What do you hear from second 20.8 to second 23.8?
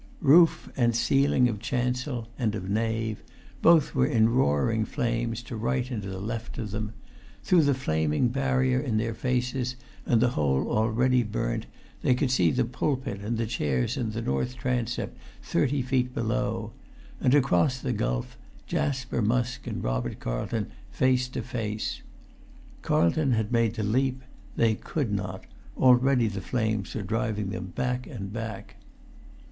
face to face. Carlton had made